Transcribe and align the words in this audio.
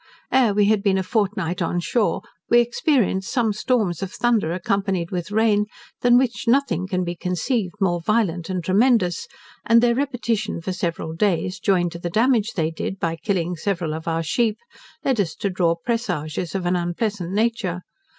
Ere 0.31 0.51
we 0.55 0.65
had 0.65 0.81
been 0.81 0.97
a 0.97 1.03
fortnight 1.03 1.61
on 1.61 1.79
shore 1.79 2.23
we 2.49 2.59
experienced 2.59 3.31
some 3.31 3.53
storms 3.53 4.01
of 4.01 4.11
thunder 4.11 4.51
accompanied 4.51 5.11
with 5.11 5.29
rain, 5.29 5.67
than 6.01 6.17
which 6.17 6.47
nothing 6.47 6.87
can 6.87 7.03
be 7.03 7.15
conceived 7.15 7.75
more 7.79 8.01
violent 8.01 8.49
and 8.49 8.63
tremendous, 8.63 9.27
and 9.63 9.79
their 9.79 9.93
repetition 9.93 10.59
for 10.59 10.73
several 10.73 11.13
days, 11.13 11.59
joined 11.59 11.91
to 11.91 11.99
the 11.99 12.09
damage 12.09 12.53
they 12.53 12.71
did, 12.71 12.97
by 12.99 13.15
killing 13.15 13.55
several 13.55 13.93
of 13.93 14.07
our 14.07 14.23
sheep, 14.23 14.57
led 15.05 15.19
us 15.21 15.35
to 15.35 15.51
draw 15.51 15.75
presages 15.75 16.55
of 16.55 16.65
an 16.65 16.75
unpleasant 16.75 17.31
nature. 17.31 17.81